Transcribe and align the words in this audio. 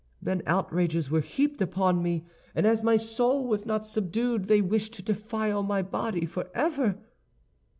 Then 0.19 0.41
outrages 0.47 1.11
were 1.11 1.21
heaped 1.21 1.61
upon 1.61 2.01
me, 2.01 2.25
and 2.55 2.65
as 2.65 2.81
my 2.81 2.97
soul 2.97 3.45
was 3.47 3.67
not 3.67 3.85
subdued 3.85 4.45
they 4.45 4.59
wished 4.59 4.93
to 4.93 5.03
defile 5.03 5.61
my 5.61 5.83
body 5.83 6.25
forever. 6.25 6.97